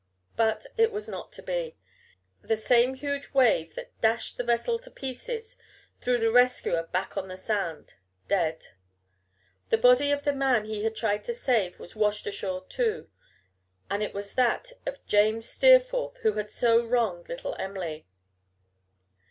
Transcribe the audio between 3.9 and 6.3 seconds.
dashed the vessel to pieces threw